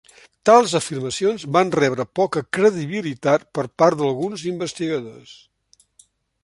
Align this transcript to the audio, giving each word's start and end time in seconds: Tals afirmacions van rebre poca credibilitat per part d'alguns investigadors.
Tals 0.49 0.71
afirmacions 0.77 1.43
van 1.57 1.73
rebre 1.75 2.05
poca 2.21 2.43
credibilitat 2.59 3.45
per 3.59 3.67
part 3.83 4.01
d'alguns 4.01 4.47
investigadors. 4.55 5.37